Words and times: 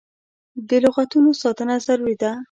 د 0.67 0.69
لغتانو 0.83 1.31
ساتنه 1.41 1.75
ضروري 1.85 2.15
ده. 2.21 2.31